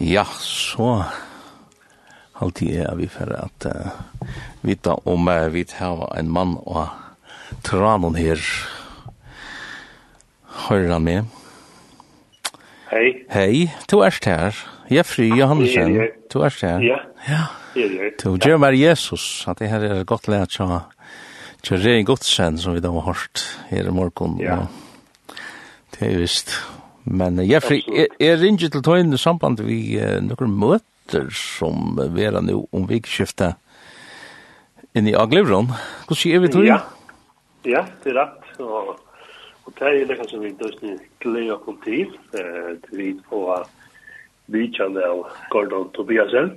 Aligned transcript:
Ja, 0.00 0.24
så 0.40 1.04
alltid 2.32 2.76
er 2.80 2.94
vi 2.96 3.08
for 3.12 3.28
at 3.36 3.66
uh, 3.68 3.90
vita 4.64 4.94
om 5.04 5.28
uh, 5.28 5.50
vi 5.52 5.66
har 5.76 6.06
en 6.16 6.30
mann 6.32 6.54
og 6.64 6.88
tranen 7.62 8.16
her. 8.16 8.40
Hører 10.68 10.94
han 10.94 11.04
med? 11.04 11.28
Hei. 12.90 13.12
Hei, 13.28 13.68
du 13.90 14.00
er 14.00 14.16
her. 14.24 14.56
Jeffrey 14.90 15.28
Johansen, 15.36 15.92
ja, 15.94 16.08
ja. 16.08 16.08
du 16.32 16.40
er 16.48 16.56
her. 16.62 16.80
Ja, 16.80 16.98
ja. 17.28 17.44
Du 18.24 18.38
gjør 18.40 18.56
meg 18.56 18.80
Jesus, 18.80 19.44
at 19.46 19.60
det 19.60 19.68
her 19.68 19.84
er 19.84 20.04
godt 20.08 20.32
lært 20.32 20.56
så 20.56 20.80
Tja, 21.60 21.76
det 21.76 21.92
er 21.92 22.46
en 22.48 22.56
som 22.56 22.72
vi 22.72 22.80
da 22.80 22.88
har 22.88 23.04
hørt 23.04 23.42
her 23.68 23.84
i 23.84 23.92
morgen. 23.92 24.38
Ja. 24.40 24.62
Det 25.92 26.08
er 26.08 26.22
visst. 26.22 26.56
Men 27.04 27.38
uh, 27.38 27.46
Jeffrey, 27.48 27.82
er, 27.88 28.10
er 28.20 28.40
ringer 28.40 28.68
til 28.68 28.84
tøyne 28.84 29.18
samband 29.18 29.62
vi 29.64 29.98
uh, 30.00 30.18
noen 30.24 30.56
møter 30.60 31.30
som 31.34 31.98
uh, 31.98 32.08
vi 32.14 32.26
er 32.28 32.38
nå 32.44 32.62
om 32.76 32.88
vikskiftet 32.88 33.56
inn 34.94 35.08
i 35.08 35.14
Aglevron. 35.16 35.70
Hvordan 36.08 36.34
er 36.34 36.42
vi 36.42 36.52
tøyne? 36.52 36.66
Ja, 36.66 36.80
ja 37.68 37.84
det 38.04 38.12
er 38.12 38.20
rett. 38.20 38.50
Og, 38.60 38.96
og 39.66 39.76
det 39.78 39.92
er 40.02 40.10
det 40.10 40.18
som 40.30 40.42
vi 40.42 40.52
døsne 40.58 40.96
gleder 41.22 41.56
oss 41.56 41.78
til. 41.84 42.10
Eh, 42.34 42.72
vi 42.90 43.12
får 43.30 43.68
vidkjende 44.50 45.04
av 45.06 45.22
Gordon 45.52 45.88
Tobiasen, 45.94 46.56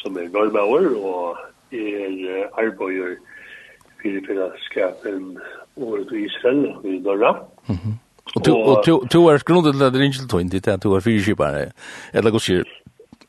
som 0.00 0.18
er 0.18 0.32
gårdbauer 0.34 0.90
og 0.98 1.38
er 1.70 2.50
arbeider 2.58 3.14
for 4.02 4.26
fellesskapen 4.26 5.36
året 5.78 6.12
i 6.12 6.24
Israel 6.26 6.64
i 6.84 6.98
Norra. 7.04 7.36
Mm. 7.68 7.99
Og 8.36 8.44
to 8.44 8.54
og 8.60 8.84
to 8.86 9.06
to 9.10 9.26
er 9.28 9.42
grundet 9.46 9.74
til 9.74 9.84
at 9.84 9.94
Ringel 9.94 10.28
Twin 10.28 10.48
dit 10.48 10.68
at 10.68 10.82
to 10.82 10.94
er 10.94 11.00
fyrskipar. 11.00 11.72
Eller 12.14 12.30
godt 12.30 12.46
sier 12.46 12.68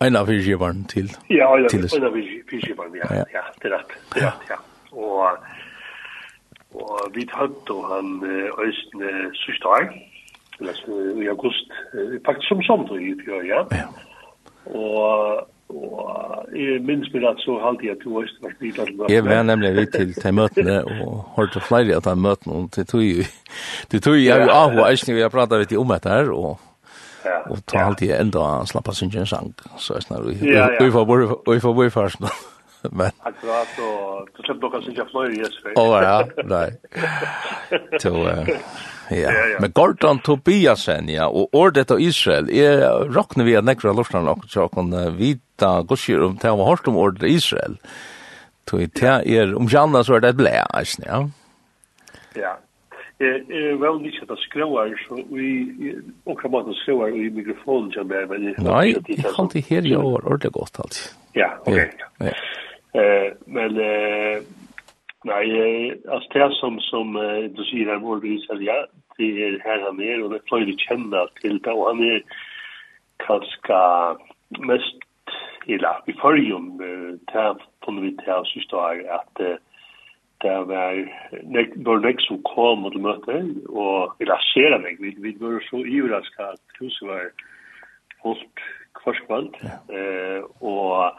en 0.01 0.15
av 0.15 0.27
fyrskiparen 0.29 0.85
til. 0.89 1.09
Ja, 1.29 1.49
ja, 1.57 1.67
til 1.69 1.85
en 1.85 2.05
av 2.09 2.13
fyrskiparen, 2.49 2.95
ja. 2.95 3.09
Ja, 3.34 3.43
det 3.61 3.71
er 3.71 3.77
rett. 3.77 3.98
Det 4.13 4.21
er 4.21 4.31
rett, 4.31 4.49
ja. 4.49 4.61
Og 4.91 5.37
og 6.71 7.11
vi 7.15 7.26
tatt 7.27 7.70
og 7.73 7.87
han 7.89 8.21
østne 8.63 9.09
søsdag. 9.35 9.91
Eller 10.59 10.77
i 11.23 11.27
august, 11.27 11.73
faktisk 12.26 12.48
som 12.48 12.61
sommer 12.63 12.95
i 13.01 13.11
fjør, 13.26 13.41
ja. 13.49 13.63
Ja. 13.76 13.87
Og 14.65 15.48
Og 15.71 16.57
jeg 16.57 16.81
minns 16.85 17.11
meg 17.13 17.27
at 17.29 17.39
så 17.43 17.57
halte 17.63 17.87
jeg 17.87 17.99
til 18.01 18.17
års 18.21 18.33
var 18.43 18.55
bilar. 18.59 18.89
Jeg 19.09 19.25
var 19.25 19.45
nemlig 19.47 19.71
vidt 19.77 19.95
til 19.95 20.11
de 20.15 20.33
møtene, 20.35 20.79
og 21.01 21.21
hørte 21.37 21.63
flere 21.63 21.99
av 21.99 22.03
de 22.07 22.15
møtene, 22.19 22.57
og 22.57 22.73
det 22.75 22.87
tog 22.91 23.05
jo, 23.05 23.23
det 23.91 24.03
tog 24.03 24.17
jo, 24.17 24.25
jeg 24.25 24.43
var 24.43 24.53
av 24.57 24.75
og 24.75 24.83
eisne, 24.89 25.15
vi 25.15 25.23
har 25.23 25.33
pratet 25.33 25.63
litt 25.63 25.77
om 25.79 25.95
dette 25.95 26.11
her, 26.11 26.33
og 26.35 26.59
og 27.21 27.59
ta 27.69 27.83
halte 27.85 28.07
jeg 28.07 28.17
enda 28.17 28.63
slappa 28.65 28.95
sin 28.97 29.11
en 29.13 29.27
sang, 29.29 29.51
så 29.77 29.99
jeg 29.99 30.07
snar, 30.07 30.25
og 30.25 30.81
vi 30.81 31.59
får 31.61 31.75
bor 31.77 31.85
i 31.85 31.93
farsen. 31.93 32.25
Men... 32.89 33.13
Akkurat, 33.21 33.75
og 33.77 34.29
du 34.33 34.41
slipper 34.41 34.71
dere 34.73 34.81
sin 34.81 34.95
i 34.97 35.41
yes, 35.43 35.57
Å, 35.77 35.83
ja, 36.01 36.15
nei. 36.49 36.69
Så, 38.01 38.13
ja. 39.12 39.31
ja, 39.31 39.43
ja. 39.54 39.59
Men 39.63 39.73
Gordon 39.76 40.21
Tobiasen, 40.26 41.09
ja, 41.12 41.27
og 41.27 41.54
ordet 41.57 41.91
av 41.91 42.01
Israel, 42.01 42.49
er 42.49 42.87
råkne 43.12 43.45
vi 43.48 43.57
at 43.59 43.67
nekra 43.67 43.93
lortan 43.95 44.29
kan 44.29 44.48
tjokken 44.49 44.95
vita 45.20 45.81
gosjur 45.87 46.29
om 46.29 46.40
det 46.41 46.55
var 46.55 46.71
hårst 46.71 46.90
om 46.91 46.99
ordet 46.99 47.27
av 47.27 47.35
Israel. 47.35 47.77
Så 48.70 48.77
det 48.77 49.04
er, 49.04 49.55
om 49.57 49.67
janna 49.67 50.04
så 50.07 50.15
er 50.15 50.21
det 50.23 50.29
et 50.32 50.37
blei, 50.39 50.54
eisen, 50.79 51.04
ja. 51.04 51.26
Ja, 52.39 52.54
Jeg 53.21 53.41
er 53.54 53.76
vel 53.77 54.05
ikke 54.07 54.23
at 54.23 54.32
jeg 54.34 54.43
skriver, 54.48 54.93
så 55.05 55.17
vi, 55.29 55.49
og 56.26 56.37
kan 56.39 56.51
man 56.51 56.73
skriver 56.73 57.07
i 57.07 57.27
mikrofonen 57.29 57.91
som 57.93 58.12
er, 58.12 58.26
men... 58.32 58.48
Nei, 58.65 58.95
jeg 58.95 59.26
kan 59.35 59.51
ikke 59.51 59.76
her 59.76 59.85
i 59.85 59.93
år 59.95 60.23
ordentlig 60.23 60.51
godt 60.55 60.79
alltid. 60.84 61.12
Ja, 61.35 61.49
ok. 61.65 61.77
Ja. 61.77 62.34
Eh, 63.01 63.27
men, 63.45 63.77
eh, 63.77 64.41
nei, 65.29 65.44
altså 66.07 66.31
det 66.33 66.49
som, 66.57 66.79
som 66.88 67.13
du 67.57 67.61
sier 67.69 67.91
her, 67.91 68.01
hvor 68.01 68.23
vi 68.23 68.39
sier, 68.45 68.63
ja, 68.66 68.79
det 69.17 69.29
er 69.45 69.57
her 69.66 69.85
han 69.85 69.99
er, 70.01 70.23
og 70.23 70.31
det 70.31 70.41
er 70.41 70.66
vi 70.66 70.77
kjenner 70.85 71.31
til 71.41 71.59
det, 71.63 71.73
og 71.73 71.88
han 71.91 72.03
er 72.03 72.19
kanskje 73.25 73.81
mest, 74.59 75.03
eller 75.67 76.01
i 76.07 76.16
forrige, 76.22 76.59
det 76.79 77.44
er 77.44 77.59
på 77.83 77.91
noe 77.91 78.07
vidt 78.07 78.23
her, 78.25 78.44
synes 78.49 78.69
det 78.72 78.79
er 78.79 79.19
at 79.19 79.44
det 80.41 80.55
var 80.67 80.97
nek, 81.53 81.75
var 81.85 82.01
nek 82.01 82.22
som 82.25 82.41
kom 82.49 82.88
og 82.89 82.97
møtte, 82.97 83.38
og 83.69 84.16
eller 84.19 84.47
ser 84.51 84.77
meg, 84.81 84.97
vi, 84.99 85.13
vi 85.22 85.35
var 85.39 85.61
så 85.69 85.83
ivraska 85.85 86.53
at 86.55 86.79
huset 86.81 87.07
var 87.07 87.29
holdt 88.23 88.66
kvarskvalt, 88.97 89.61
eh, 89.93 90.41
og 90.61 91.13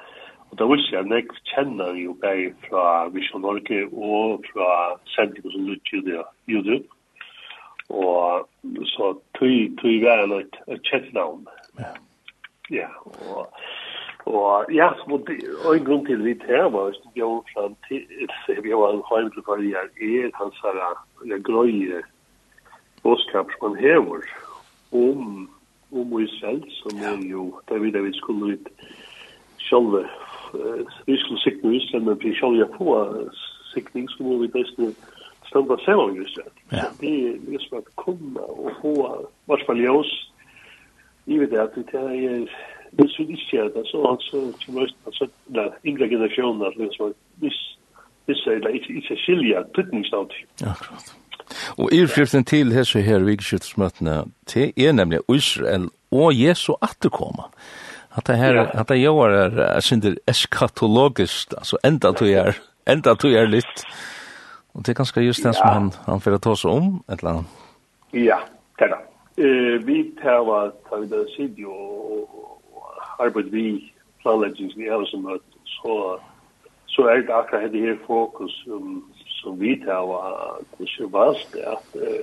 Og 0.53 0.59
da 0.61 0.67
vil 0.69 0.83
jeg 0.93 1.09
nek 1.09 1.31
kjenner 1.49 1.95
jo 1.97 2.13
bare 2.21 2.51
fra 2.67 3.09
Vision 3.09 3.41
Norge 3.41 3.87
og 3.89 4.43
fra 4.53 4.99
Sending 5.15 5.47
som 5.49 5.65
lytter 5.65 6.03
Lutjudia 6.03 6.25
YouTube 6.45 6.85
og 7.93 8.49
så 8.95 9.13
tøy 9.39 9.69
tøy 9.83 10.01
var 10.05 10.25
en 10.25 10.33
et 10.43 10.81
chatnavn. 10.89 11.47
Ja. 11.79 11.93
Ja, 12.71 12.89
og 13.05 13.53
og 14.25 14.67
ja, 14.73 14.89
så 14.99 15.19
det 15.27 15.37
og 15.65 15.77
en 15.77 15.85
grunn 15.85 16.07
til 16.07 16.25
vit 16.25 16.43
her 16.47 16.69
var 16.71 16.93
at 16.93 17.07
vi 17.15 17.23
var 17.23 17.43
fram 17.55 17.75
til 17.89 18.03
vi 18.63 18.71
var 18.71 18.93
en 18.95 19.03
heim 19.11 19.31
til 19.35 19.43
for 19.45 19.63
jeg 19.63 19.89
er 20.01 20.31
han 20.39 20.53
sa 20.61 20.71
det 21.27 21.45
grøye 21.45 22.03
boskap 23.03 23.51
som 23.51 23.69
han 23.69 23.83
hever 23.83 24.23
om 24.93 25.51
om 25.93 26.15
vi 26.19 26.29
selv 26.39 26.63
som 26.71 27.03
er 27.03 27.19
jo 27.31 27.61
der 27.69 27.79
vi 27.79 27.91
der 27.91 28.03
vi 28.03 28.13
skulle 28.15 28.55
ut 28.55 28.69
sjølve 29.59 30.07
vi 31.07 31.17
skulle 31.19 31.43
sikne 31.43 31.75
ut 31.77 32.03
men 32.07 32.21
vi 32.23 32.35
sjølve 32.35 32.69
på 32.79 32.87
sikning 33.75 34.11
så 34.11 34.23
må 34.23 34.39
vi 34.39 34.55
best 34.55 34.79
standa 35.53 35.77
saman 35.85 36.17
just 36.17 36.37
det. 36.37 36.77
Ja. 36.77 36.85
Det 37.01 37.13
är 37.29 37.53
just 37.53 37.69
för 37.71 37.79
att 37.79 37.91
komma 37.95 38.41
och 38.41 38.73
få 38.83 38.95
vars 39.45 39.67
fall 39.67 39.81
ljus 39.81 40.13
i 41.25 41.39
det 41.39 41.63
att 41.63 41.75
det 41.75 41.99
är 41.99 42.49
det 42.91 43.09
så 43.09 43.23
diskret 43.23 43.73
så 43.85 43.99
alltså 44.11 44.53
så 44.59 44.73
måste 44.73 44.97
alltså 45.07 45.27
där 45.47 45.71
yngre 45.85 46.09
generationer 46.09 46.67
att 46.67 46.77
liksom 46.77 47.15
this 47.41 47.59
this 48.27 48.47
är 48.47 48.61
det 48.61 48.71
är 48.71 49.17
skilja 49.27 49.65
tutningsnaut. 49.65 50.33
Ja, 50.61 50.75
klart. 50.81 51.17
Og 51.77 51.91
yrfriften 51.93 52.45
til 52.45 52.73
hese 52.73 53.03
her 53.05 53.25
vikskjøttsmøtene, 53.27 54.23
det 54.55 54.73
er 54.77 54.93
nemlig 54.93 55.21
Israel 55.29 55.89
og 56.13 56.33
Jesu 56.37 56.73
atterkomma. 56.81 57.51
At 58.17 58.27
det 58.27 58.37
her, 58.37 58.61
at 58.67 58.89
det 58.89 59.01
gjør 59.01 59.33
er, 59.33 59.75
jeg 59.75 59.83
synes 59.83 60.03
det 60.05 60.19
eskatologisk, 60.29 61.53
altså 61.57 61.77
enda 61.85 62.13
du 62.13 62.25
er, 62.25 62.59
enda 62.87 63.15
du 63.15 63.29
er 63.29 63.49
litt, 63.49 63.85
Og 64.75 64.81
det 64.81 64.89
er 64.89 65.01
ganske 65.01 65.21
just 65.21 65.43
den 65.43 65.53
ja. 65.53 65.59
som 65.59 65.69
han, 65.69 65.93
han 66.07 66.21
fyrir 66.21 66.41
ta 66.41 66.55
seg 66.57 66.71
om, 66.71 66.93
et 67.09 67.21
eller 67.21 67.31
annet? 67.31 67.57
Ja, 68.13 68.39
det 68.79 68.89
er 68.89 68.95
det. 68.95 69.03
Eh, 69.45 69.87
vi 69.87 69.99
tar 70.21 70.43
hva, 70.45 70.67
tar 70.89 71.05
vi 71.05 71.09
det 71.13 71.23
sidio 71.37 71.73
og 71.73 72.83
arbeid 73.19 73.53
vi 73.53 73.93
planleggings 74.23 74.77
vi 74.77 74.91
alle 74.93 75.07
som 75.09 75.25
møter, 75.27 75.59
så, 75.79 76.19
så 76.93 77.09
er 77.09 77.25
det 77.25 77.35
akkurat 77.35 77.73
det 77.73 77.81
her 77.81 77.99
fokus 78.07 78.55
um, 78.69 79.03
som 79.41 79.59
vi 79.61 79.75
tar 79.85 80.05
hva, 80.09 80.21
hvordan 80.77 81.13
vast 81.13 81.57
det 81.57 81.65
at 81.67 81.97
uh, 81.97 82.23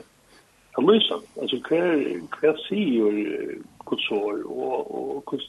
han 0.77 0.87
lyser. 0.89 1.25
Altså 1.41 1.59
hver, 1.67 2.05
hver 2.39 2.61
sier 2.67 3.57
kutsår 3.89 4.45
og, 4.45 4.93
og 5.25 5.39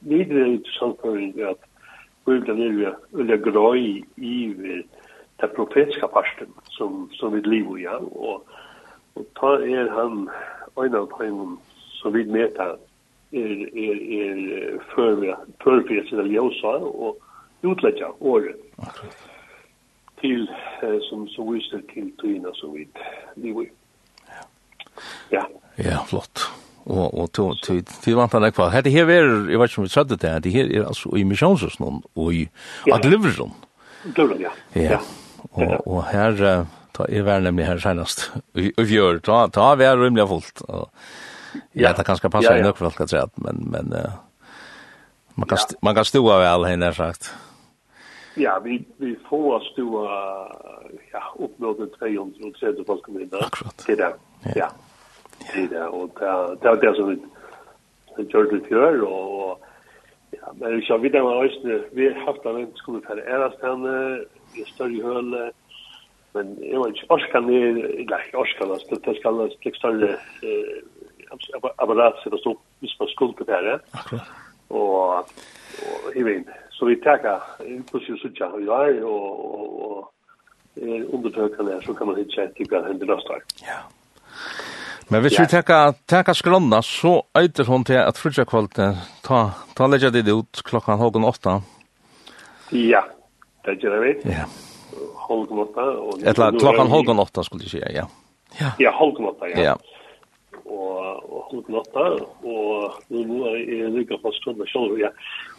videre 0.00 0.54
ut 0.54 0.72
samføring 0.78 1.34
at 1.50 1.66
Bildan 2.24 2.62
er 2.62 2.72
jo 2.78 2.94
veldig 3.18 3.38
grøy 3.42 3.84
i 4.16 4.34
vidt 4.56 4.99
den 5.40 5.54
profetiska 5.56 6.08
parten 6.08 6.52
som, 6.76 7.08
som 7.12 7.34
vi 7.34 7.40
lever 7.40 7.78
i. 7.78 7.82
Ja. 7.82 7.96
Og, 8.00 8.46
og 9.16 9.26
ta 9.40 9.56
er 9.64 9.90
han 9.94 10.28
en 10.80 10.94
av 10.94 11.10
dem 11.18 11.58
som 12.00 12.14
vi 12.14 12.24
møter 12.24 12.76
er, 13.32 13.56
er, 13.86 13.98
er 14.20 14.78
førfyrir 14.94 16.06
sina 16.08 16.24
ljósa 16.26 16.76
og 16.80 17.18
utleggja 17.66 18.12
året 18.20 18.56
til 20.20 20.48
eh, 20.82 20.98
som, 21.08 21.26
som 21.28 21.52
viser 21.52 21.84
til 21.92 22.10
tyna 22.20 22.52
som 22.60 22.74
vi 22.74 22.86
lever 23.36 23.68
i. 23.68 23.70
Ja. 25.32 25.44
Ja, 25.80 26.02
flott. 26.08 26.44
Og 26.84 27.14
og 27.14 27.32
to 27.32 27.54
to 27.62 27.76
til 28.02 28.16
vant 28.16 28.32
han 28.32 28.44
ekva. 28.44 28.70
Hetta 28.72 28.90
her 28.90 29.08
er, 29.12 29.28
eg 29.52 29.60
veit 29.60 29.70
ikki 29.70 29.82
um 29.82 29.88
við 29.88 30.16
det, 30.16 30.32
hetta 30.34 30.52
her 30.52 30.70
er 30.72 30.86
altså 30.88 31.12
i 31.14 31.22
í 31.22 31.28
misjónsum 31.28 32.02
og 32.16 32.34
i 32.34 32.46
at 32.92 33.04
livrum. 33.04 33.52
Livrum, 34.16 34.40
ja. 34.40 34.52
Ja. 34.74 35.00
Og, 35.52 35.74
og 35.86 36.04
her, 36.10 36.40
ta, 36.96 37.06
er 37.08 37.26
vær 37.26 37.42
nemlig 37.44 37.66
her 37.68 37.80
senest, 37.82 38.28
og 38.54 38.86
fjør, 38.86 39.20
ta, 39.24 39.42
ta 39.54 39.72
vi 39.80 39.86
er 39.88 40.00
rymlig 40.00 40.26
fullt. 40.30 40.64
Og, 40.68 40.88
ja, 41.74 41.88
vet 41.88 41.92
at 41.92 42.02
det 42.02 42.08
kanskje 42.08 42.30
passer 42.32 42.52
ja, 42.54 42.62
ja. 42.62 42.66
nok 42.68 42.78
for 42.78 42.90
folk 42.90 43.06
at 43.06 43.14
sett, 43.14 43.38
men, 43.44 43.62
men 43.72 43.94
uh, 43.94 44.18
man, 45.34 45.48
kan, 45.48 45.58
ja. 45.58 45.78
man 45.82 45.96
kan 45.98 46.08
stua 46.08 46.38
vel 46.42 46.66
henne, 46.68 46.92
sagt. 46.94 47.32
Ja, 48.38 48.58
vi, 48.62 48.78
vi 49.02 49.16
får 49.28 49.64
stua 49.72 50.04
ja, 51.12 51.24
opp 51.34 51.58
mot 51.58 51.80
300 51.98 52.84
folk 52.86 53.08
om 53.10 53.18
inn. 53.18 53.32
Akkurat. 53.40 53.76
Til 53.82 53.98
det, 53.98 54.12
ja. 54.56 54.70
Til 55.50 55.66
det, 55.72 55.82
og 55.88 56.14
det 56.20 56.70
er 56.70 56.80
det 56.84 56.94
som 56.98 57.10
vi 57.10 57.18
gjør 58.30 58.50
det 58.52 58.62
fjør, 58.68 59.02
og 59.08 59.66
ja, 60.36 60.52
men 60.60 60.76
vi 60.76 60.84
kjenner 60.86 61.02
videre 61.02 61.24
med 61.26 61.46
oss, 61.46 61.56
vi 61.96 62.06
har 62.06 62.20
haft 62.28 62.46
en 62.46 62.68
skole 62.78 63.02
for 63.06 63.18
æresstande, 63.18 63.96
og 63.96 64.39
i 64.54 64.64
større 64.74 65.02
høle, 65.02 65.50
men 66.34 66.50
jeg 66.62 66.78
var 66.78 66.92
ikke 66.92 67.10
orskan 67.16 67.48
ned, 67.50 67.80
nei, 68.10 68.22
orskan, 68.38 68.74
det 69.06 69.16
skal 69.18 69.38
være 69.38 69.54
slik 69.56 69.78
større 69.78 70.16
apparat 71.78 72.18
som 72.22 72.38
stod 72.38 72.58
hvis 72.82 72.96
man 73.00 73.08
skulle 73.14 73.34
til 73.38 73.46
det 73.46 73.58
her, 73.58 74.24
og 74.70 75.26
i 76.16 76.22
vet, 76.22 76.46
Så 76.70 76.86
vi 76.86 76.96
takker, 76.96 77.40
inklusiv 77.66 78.16
sutja 78.16 78.46
vi 78.56 78.66
var, 78.66 78.88
og 79.04 80.12
undertøkene 81.12 81.74
her, 81.74 81.80
så 81.84 81.92
kan 81.92 82.08
man 82.08 82.16
hitte 82.16 82.46
etter 82.46 82.70
hva 82.70 82.80
hender 82.86 83.10
neste 83.10 83.34
år. 83.34 83.42
Ja. 83.66 83.82
Men 85.10 85.20
hvis 85.20 85.36
vi 85.36 85.44
tekka, 85.50 85.92
tekka 86.08 86.32
skrona, 86.34 86.80
så 86.82 87.20
øyder 87.36 87.68
hun 87.68 87.84
til 87.84 88.00
at 88.00 88.16
frutja 88.16 88.46
kvalitet, 88.48 88.96
ta, 89.26 89.42
ta 89.76 89.90
legja 89.90 90.08
det 90.14 90.24
ut 90.32 90.62
klokkan 90.64 90.98
hågen 90.98 91.26
åtta. 91.28 91.58
Ja, 92.72 93.02
det 93.64 93.78
gjør 93.82 94.02
vi. 94.04 94.16
Ja. 94.32 94.48
Holgenåtta. 95.28 95.86
Eller 96.30 96.58
klokken 96.58 96.90
holgenåtta 96.90 97.44
skulle 97.46 97.68
jeg 97.68 97.70
si, 97.70 97.82
ja. 97.94 98.06
Ja, 98.60 98.72
ja 98.78 98.92
holgenåtta, 98.98 99.48
ja. 99.52 99.70
ja. 99.70 99.74
Og, 100.64 100.98
og 101.32 101.46
holgenåtta, 101.50 102.04
og 102.46 103.14
nå 103.14 103.38
er 103.50 103.60
jeg 103.60 103.92
lykke 103.94 104.18
på 104.22 104.32
stående 104.38 104.66
selv, 104.70 104.98
ja. 105.00 105.10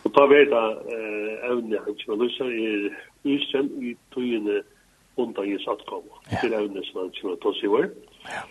Og 0.03 0.13
da 0.15 0.27
vet 0.31 0.51
jeg 0.51 1.00
evne 1.51 1.81
han 1.83 1.95
ikke 1.95 2.12
var 2.12 2.21
er 2.24 2.88
usen 3.27 3.71
i 3.83 3.95
tøyene 4.15 4.62
undan 5.19 5.51
i 5.51 5.59
sattkom. 5.63 6.07
Det 6.30 6.50
er 6.50 6.59
evne 6.62 6.83
som 6.88 7.03
han 7.03 7.13
ikke 7.13 7.30
var 7.30 7.39
tås 7.44 7.63
i 7.63 7.71
vår. 7.71 7.88
Ja. 8.31 8.44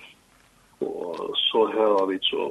Og 0.81 1.37
så 1.37 1.67
har 1.75 2.07
vi 2.09 2.19
så, 2.23 2.49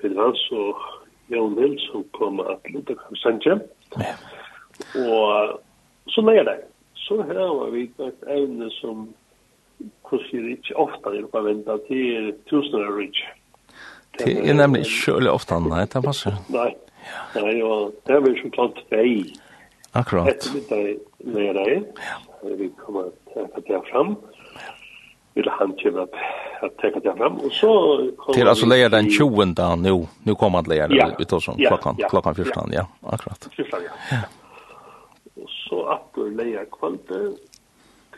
Peter 0.00 0.22
Hans 0.22 0.42
og 0.50 0.82
Jan 1.30 1.58
Hild, 1.58 1.78
som 1.90 2.04
kommer 2.18 2.54
at 2.54 2.70
lytte 2.72 2.96
kan. 2.98 3.62
Ja. 4.00 4.14
Og 4.94 5.60
så 6.14 6.24
leger 6.26 6.44
det. 6.48 6.58
Så 6.94 7.22
har 7.22 7.70
vi 7.72 7.86
et 8.04 8.28
evne 8.28 8.70
som 8.80 9.08
kurser 10.08 10.48
ikke 10.52 10.76
ofte 10.76 11.12
er 11.14 11.26
på 11.32 11.42
venta 11.46 11.78
til 11.88 12.32
tusen 12.50 12.80
av 12.82 12.96
rich. 12.98 13.20
Det 14.18 14.34
er 14.34 14.56
nemlig 14.56 14.82
ikke 14.86 15.18
veldig 15.18 15.30
ofte, 15.30 15.58
nei, 15.62 15.84
det 15.92 16.02
passer. 16.02 16.34
Nei, 16.50 16.72
nei, 17.36 17.52
og 17.62 17.94
det 18.08 18.16
er 18.16 18.24
vel 18.24 18.34
så 18.40 18.50
klart 18.56 18.80
vei. 18.90 19.12
Akkurat. 19.96 20.32
Etter 20.32 20.56
mitt 20.56 20.72
deg 20.72 21.30
leger 21.36 21.60
det. 21.60 21.78
Vi 22.58 22.68
kommer 22.82 23.12
til 23.32 23.46
å 23.46 23.62
ta 23.68 23.80
fram. 23.92 24.16
Vil 25.38 25.48
han 25.54 25.74
kjøpe 25.78 26.08
at 26.66 26.74
ta 26.82 26.90
det 26.90 27.14
fram, 27.14 27.36
og 27.46 27.52
så... 27.54 27.70
Til 28.34 28.50
altså 28.50 28.66
leger 28.66 28.90
den 28.90 29.06
20. 29.06 29.54
nu, 29.84 29.92
nu 30.26 30.34
kommer 30.34 30.64
han 30.64 30.72
leger, 30.72 31.14
vi 31.18 31.28
tar 31.30 31.44
som 31.44 31.60
klokkan, 31.60 32.00
klokkan 32.10 32.34
14, 32.34 32.74
ja, 32.74 32.88
akkurat. 33.06 33.46
14, 33.54 33.86
ja. 33.86 33.94
Ja 34.16 34.24
så 35.68 35.84
atter 35.94 36.30
leia 36.36 36.64
kvalde 36.72 37.20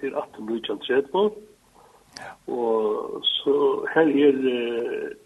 til 0.00 0.14
1830. 0.14 1.30
Ja. 2.20 2.32
Og 2.52 3.20
så 3.24 3.56
her 3.94 4.10
er, 4.26 4.38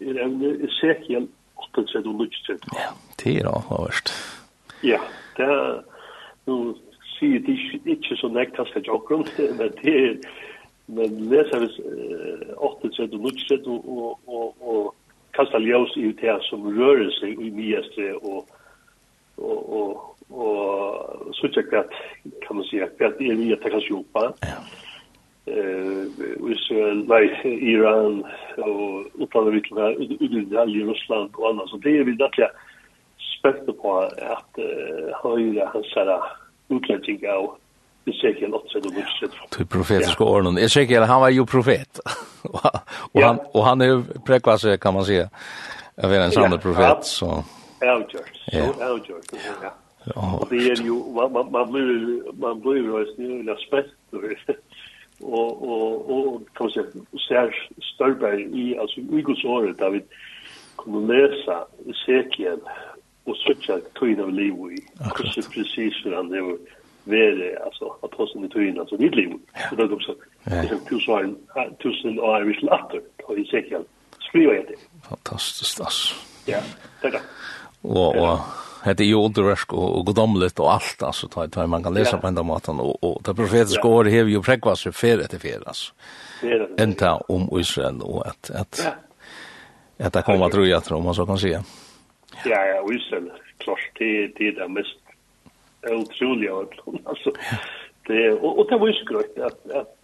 er 0.01 0.21
evne 0.25 0.53
Ezekiel 0.67 1.27
38 1.57 2.09
og 2.09 2.15
38. 2.15 2.59
Ja, 2.75 2.89
det 3.23 3.37
er 3.41 3.49
avhørst. 3.49 4.11
Ja, 4.83 4.99
det 5.37 5.45
er, 5.45 5.79
nå 6.45 6.75
sier 7.15 7.39
det 7.45 7.55
ikke, 7.55 7.79
ikke 7.95 8.17
så 8.19 8.27
nekt 8.27 8.57
hans 8.59 8.73
til 8.75 8.85
jokken, 8.87 9.25
men 9.59 9.71
det 9.81 9.95
er, 9.95 10.17
men 10.87 11.15
leser 11.31 11.63
vi 11.63 11.69
38 12.57 13.17
og 13.17 13.25
38 13.25 13.71
og, 13.71 13.87
og, 13.87 14.19
og, 14.27 14.55
og 14.61 14.95
kastar 15.35 15.59
ljós 15.59 15.95
i 15.99 16.11
det 16.21 16.35
som 16.49 16.67
rører 16.77 17.09
seg 17.19 17.39
i 17.41 17.49
mye 17.51 17.81
og, 18.21 18.45
og, 19.37 19.73
og 19.79 20.14
og 20.29 21.29
så 21.37 21.49
tjekk 21.53 21.73
at, 21.73 21.93
kan 22.47 22.57
man 22.57 22.65
si, 22.69 22.79
at 22.81 22.97
det 22.99 23.29
er 23.29 23.37
mye 23.39 23.57
takk. 23.61 23.75
Ja. 24.43 24.59
Uh, 25.45 26.09
Israel, 26.49 27.03
nei, 27.05 27.25
Iran, 27.45 28.23
og 28.57 29.05
utlandet 29.21 29.53
vittlen 29.59 29.81
her, 29.83 29.99
utlandet 30.01 30.73
i 30.73 30.85
Russland 30.87 31.37
og 31.37 31.51
annars. 31.51 31.69
Så 31.69 31.77
det 31.83 31.99
er 31.99 32.07
vi 32.07 32.15
rettelig 32.17 32.49
spekt 33.35 33.69
på 33.69 33.99
at 34.01 34.57
uh, 34.57 35.13
høyre 35.21 35.69
hans 35.73 35.93
her 35.93 36.15
utlending 36.73 37.27
av 37.29 37.53
Ezekiel 38.09 38.53
8:7. 38.53 39.29
Du 39.57 39.65
profetiska 39.65 40.23
ja. 40.23 40.29
orden. 40.29 40.57
Ezekiel 40.57 41.03
han 41.03 41.21
var 41.21 41.29
ju 41.29 41.45
profet. 41.45 41.99
och 43.13 43.21
han 43.21 43.39
och 43.53 43.63
han 43.63 43.81
är 43.81 44.03
prekvase 44.25 44.77
kan 44.77 44.93
man 44.93 45.05
säga. 45.05 45.29
av 46.03 46.13
en 46.13 46.31
sann 46.31 46.59
profet 46.59 47.05
så. 47.05 47.43
Ja, 47.79 48.01
Så 48.11 48.17
Ja, 48.51 48.99
Ja. 49.61 49.73
Och 50.15 50.47
det 50.49 50.55
är 50.55 50.83
ju 50.83 50.91
man 50.91 51.31
man 51.31 51.51
man 51.51 51.71
blir 51.71 52.21
man 52.33 52.59
blir 52.59 52.75
ju 52.75 53.15
nu 53.17 53.39
en 53.39 53.49
aspekt 53.49 53.89
och 55.19 55.61
och 55.61 56.33
och 56.33 56.41
kanske 56.53 56.83
ser 57.27 57.69
större 57.95 58.39
i 58.41 58.77
alltså 58.77 58.99
i 58.99 59.21
Guds 59.21 59.45
ord 59.45 59.77
där 59.77 59.89
vi 59.89 60.03
kommer 60.75 61.13
läsa 61.13 61.67
Ezekiel 61.89 62.59
och 63.23 63.37
söka 63.37 63.79
tiden 63.99 64.23
av 64.23 64.33
liv 64.33 64.53
i 64.53 64.77
kanske 64.97 65.41
precis 65.41 65.93
hur 66.05 66.15
han 66.15 66.29
det 66.29 66.57
vere 67.03 67.63
alltså 67.65 67.95
att 68.01 68.13
hos 68.13 68.33
den 68.33 68.49
tiden 68.49 68.79
alltså 68.79 68.95
mitt 68.95 69.15
liv. 69.15 69.33
Så 69.69 69.75
det 69.75 69.83
också 69.93 70.15
liksom 70.45 70.79
tusen 70.89 71.35
tusen 71.83 72.19
år 72.19 72.41
Irish 72.41 72.63
latter 72.63 73.01
och 73.23 73.37
Ezekiel. 73.37 73.83
Skriver 74.19 74.53
det. 74.53 75.07
Fantastiskt 75.09 75.81
alltså. 75.81 76.15
Ja 76.45 76.59
tack 77.01 77.13
och 77.81 78.15
och 78.15 78.39
det 78.93 79.03
är 79.03 79.07
ju 79.07 79.15
underverk 79.15 79.73
och, 79.73 79.97
och 79.97 80.05
godomligt 80.05 80.59
och 80.59 80.73
allt 80.73 81.03
alltså 81.03 81.27
tar 81.27 81.47
tar 81.47 81.67
man 81.67 81.83
kan 81.83 81.93
läsa 81.93 82.17
på 82.17 82.27
ända 82.27 82.43
maten 82.43 82.79
och 82.79 83.03
och 83.03 83.21
det 83.23 83.33
profetiska 83.33 83.87
ja. 83.87 83.89
år 83.89 84.03
har 84.03 84.11
ju 84.11 84.41
präkvas 84.41 84.83
för 84.83 84.91
fer 84.91 85.17
det 85.17 85.39
fer 85.39 85.67
alltså. 85.67 85.93
Änta 86.77 87.15
om 87.15 87.59
Israel 87.59 88.01
och 88.01 88.27
att 88.27 88.49
att 88.49 88.81
ja. 89.97 90.05
att 90.05 90.13
det 90.13 90.21
kommer 90.21 90.49
tror 90.49 90.67
jag 90.67 90.83
tror 90.83 91.01
man 91.01 91.15
så 91.15 91.25
kan 91.25 91.37
säga. 91.37 91.63
Ja 92.45 92.65
ja, 92.65 92.93
Israel 92.93 93.31
klart 93.57 93.91
det 93.93 94.27
det 94.27 94.47
är 94.47 94.67
mest 94.67 94.99
otroliga 95.81 96.51
alltså. 97.03 97.31
Det 98.07 98.31
och, 98.31 98.59
och 98.59 98.69
det 98.69 98.77
var 98.77 98.87
ju 98.87 98.93
skrött 98.93 99.37
att 99.37 99.71
att 99.71 99.97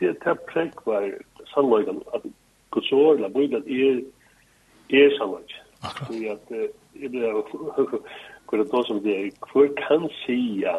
det 0.00 0.20
det 0.24 0.34
präkvar 0.46 1.18
sannolikt 1.54 1.90
att 2.12 2.22
Guds 2.70 2.92
ord 2.92 3.20
la 3.20 3.28
bibeln 3.28 3.64
är 3.68 4.02
är 4.88 5.18
sannolikt 5.18 5.63
Akkurat. 5.84 6.06
Fordi 6.06 6.26
at, 6.32 6.52
jeg 7.02 7.10
blir 7.10 7.28
hvor 8.48 8.62
det 8.62 8.86
som 8.86 9.00
det 9.02 9.14
er, 9.18 9.30
hvor 9.52 9.68
kan 9.80 10.08
sia 10.24 10.76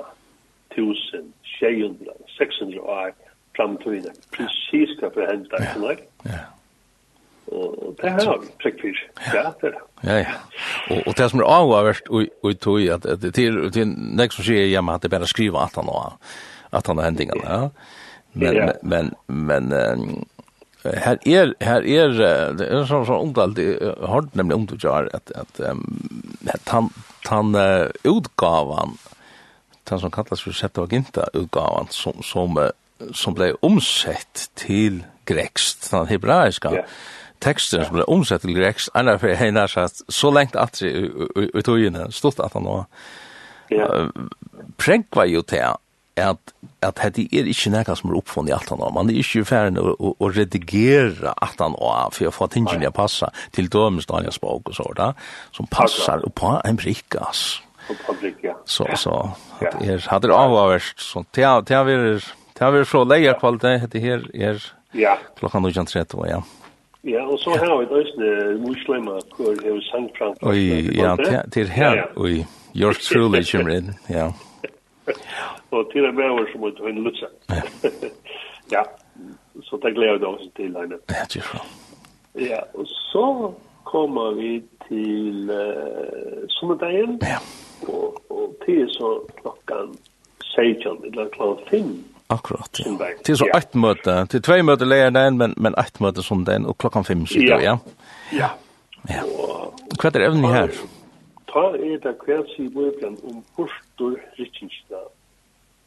1000, 0.71 1.33
600, 1.59 2.11
600 2.37 2.79
år 2.81 3.11
framtøyene, 3.55 4.11
precis 4.35 4.91
hva 4.99 5.09
for 5.13 5.27
hendt 5.29 5.53
er, 5.55 5.71
sånn 5.73 5.87
Ja, 6.27 6.43
Og 7.55 7.95
det 8.01 8.11
har 8.11 8.39
vi 8.41 8.49
prekt 8.61 8.81
fyr. 8.81 9.01
Ja, 9.33 9.51
det 9.61 9.69
er 9.69 9.81
Ja, 10.03 10.17
ja. 10.23 10.37
Og, 10.89 11.01
og 11.07 11.17
det 11.17 11.29
som 11.31 11.39
er 11.39 11.49
avhverst, 11.49 12.09
og 12.09 12.49
jeg 12.81 12.93
at 12.93 13.21
det 13.21 13.33
til, 13.37 13.71
til 13.71 13.87
nek 13.91 14.33
som 14.33 14.47
sier 14.47 14.67
hjemme 14.71 14.95
at 14.95 15.05
det 15.05 15.13
bare 15.13 15.29
skriver 15.29 15.61
at 15.61 15.77
han 15.77 15.91
har, 15.93 16.17
at 16.71 16.87
han 16.87 16.97
har 16.97 17.11
hendingene, 17.11 17.45
ja. 17.45 17.69
Men, 18.35 18.71
men, 18.83 19.13
men, 19.27 19.71
Her 20.85 21.17
er, 21.25 21.53
her 21.61 21.85
er, 21.87 22.13
det 22.57 22.67
er 22.67 22.85
sånn 22.85 23.05
sånn 23.07 23.29
omtalt, 23.29 23.59
jeg 23.61 23.93
har 24.05 24.27
nemlig 24.37 24.59
omtalt 24.59 25.13
at, 25.17 25.31
at, 25.35 25.59
um, 25.65 25.83
at 26.51 26.73
han, 26.73 26.89
han 27.29 27.57
uh, 27.57 27.89
utgavan, 28.05 28.97
den 29.89 30.01
som 30.01 30.13
kallas 30.13 30.43
for 30.45 30.57
Septuaginta 30.57 31.27
utgavan, 31.33 31.89
som, 31.93 32.21
som, 32.25 32.57
som 33.13 33.37
ble 33.37 33.53
omsett 33.65 34.49
til 34.59 35.03
grekst, 35.29 35.89
den 35.91 36.09
hebraiska 36.09 36.73
yeah. 36.73 36.97
teksten 37.43 37.85
som 37.85 37.97
ble 37.97 38.05
omsett 38.11 38.45
til 38.45 38.55
grekst, 38.57 38.91
er 38.93 39.07
derfor 39.09 39.33
jeg 39.33 39.53
har 39.57 39.71
sagt, 39.71 40.03
så 40.09 40.31
lengt 40.33 40.57
at 40.59 40.81
i 40.85 41.65
togene, 41.65 42.09
stått 42.13 42.41
at 42.43 42.53
han 42.57 42.69
var. 42.69 42.85
Ja. 43.73 43.89
Prenk 44.77 45.09
var 45.17 45.25
jo 45.29 45.41
til 45.41 45.65
at 46.17 46.53
at 46.85 46.99
hetta 47.01 47.23
er 47.33 47.47
ikki 47.49 47.71
nakar 47.73 47.97
sum 47.97 48.11
er 48.11 48.19
uppfunni 48.19 48.53
alt 48.55 48.71
anna. 48.71 48.89
Man 48.93 49.09
er 49.09 49.19
ikki 49.19 49.43
færn 49.47 49.79
og, 49.81 50.15
og 50.21 50.35
redigera 50.35 51.33
alt 51.41 51.61
anna 51.61 52.09
for 52.13 52.29
at 52.29 52.33
få 52.35 52.47
tingini 52.53 52.91
passa 52.93 53.31
til 53.55 53.69
dømis 53.71 54.07
Daniel 54.09 54.33
Spåk 54.35 54.69
og 54.69 54.77
så 54.77 54.85
da, 54.97 55.11
som 55.51 55.67
passar 55.67 56.23
upp 56.25 56.35
på 56.35 56.55
ein 56.63 56.79
ja. 58.43 58.53
Så 58.65 58.85
så 58.95 59.29
at 59.61 59.75
er 59.81 60.07
hadde 60.09 60.33
avværst 60.33 61.01
så 61.01 61.23
det 61.35 61.43
er 61.43 61.61
det 61.61 61.75
er 61.75 61.85
det 61.85 62.61
er 62.61 62.83
så 62.83 63.03
leia 63.03 63.33
kvalitet 63.33 63.91
det 63.93 64.01
her 64.01 64.21
er 64.33 64.59
ja 64.93 65.17
klokka 65.37 65.59
9:30 65.59 66.29
ja. 66.29 66.41
Ja, 67.05 67.21
og 67.21 67.37
så 67.39 67.49
har 67.49 67.77
vi 67.77 67.85
døsne 67.85 68.57
muslimer 68.67 69.21
hvor 69.37 69.51
er 69.53 69.81
sangfrank. 69.91 70.37
Oi, 70.41 70.89
ja, 70.97 71.41
til 71.53 71.69
her. 71.69 72.07
Oi, 72.17 72.45
yours 72.73 72.97
truly, 72.97 73.43
Jimrin. 73.45 73.93
Ja. 74.09 74.31
så 75.75 75.83
till 75.83 76.05
en 76.05 76.15
med 76.15 76.47
som 76.51 76.63
ut 76.63 76.79
en 76.79 77.03
lutsa. 77.03 77.27
ja. 78.69 78.85
Så 79.63 79.77
det 79.77 79.91
glädjer 79.91 80.19
jag 80.19 80.33
oss 80.33 80.53
till 80.53 80.75
henne. 80.75 80.97
Ja, 81.05 81.13
det 81.33 81.39
är 81.39 81.41
så. 81.41 81.57
Ja, 82.33 82.65
och 82.73 82.87
så 82.87 83.53
kommer 83.83 84.31
vi 84.31 84.63
till 84.87 85.49
uh, 85.49 86.47
Sommardagen. 86.47 87.19
Ja. 87.21 87.39
Och, 87.87 88.31
och 88.31 88.59
till 88.65 88.89
så 88.89 89.21
klockan 89.41 89.97
16 90.55 91.03
eller 91.03 91.29
klockan 91.29 91.65
5. 91.71 92.03
Akkurat. 92.27 92.79
Ja. 92.85 92.91
Det 93.25 93.29
er 93.29 93.35
så 93.35 93.47
ett 93.53 93.75
møte, 93.75 94.13
det 94.31 94.39
er 94.39 94.43
två 94.47 94.55
møte 94.65 94.85
lärde 94.85 95.19
den, 95.19 95.37
men 95.37 95.53
men 95.57 95.75
ett 95.77 95.99
møte 96.01 96.23
som 96.23 96.45
den 96.45 96.65
og 96.65 96.77
klockan 96.77 97.03
5 97.03 97.25
så 97.25 97.39
ja. 97.39 97.59
Ja. 97.61 97.77
Ja. 98.31 98.49
ja. 99.09 99.23
Och 99.91 100.03
vad 100.03 100.15
är 100.15 100.19
det 100.19 100.25
även 100.25 100.43
här? 100.43 100.71
Ta 101.45 101.75
er 101.75 101.99
det 101.99 102.13
kvällsibeln 102.25 103.17
om 103.23 103.43
postor 103.55 104.21
riktigt 104.37 104.89
där 104.89 105.14